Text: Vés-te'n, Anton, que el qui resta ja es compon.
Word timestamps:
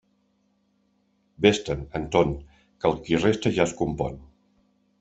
Vés-te'n, 1.45 1.83
Anton, 2.01 2.33
que 2.57 2.91
el 2.91 2.99
qui 3.05 3.21
resta 3.27 3.53
ja 3.59 3.69
es 3.71 3.77
compon. 3.83 4.21